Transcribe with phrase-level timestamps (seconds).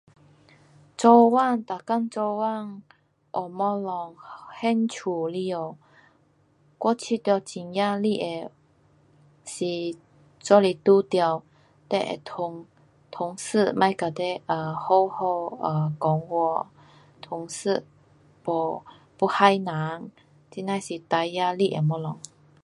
[0.97, 2.81] 做工，每天做工，
[3.35, 5.61] 有东西，兴趣以外，
[6.79, 8.49] 我觉得很压力的
[9.45, 9.95] 是，
[10.39, 11.43] 就是遇到
[11.87, 12.65] 你的同，
[13.11, 16.67] 同事，不跟你好好讲话，
[17.21, 17.85] 同事
[18.41, 18.83] 不，
[19.19, 20.09] 要害人，
[20.49, 22.31] 这那是最压力的东西。